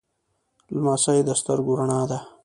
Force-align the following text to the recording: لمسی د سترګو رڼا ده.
لمسی 0.73 1.19
د 1.27 1.29
سترګو 1.39 1.73
رڼا 1.79 2.01
ده. 2.09 2.19